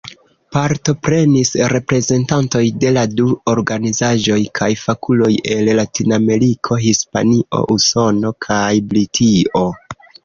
[0.55, 9.67] Partoprenis reprezentantoj de la du organizaĵoj kaj fakuloj el Latinameriko, Hispanio, Usono kaj Britio.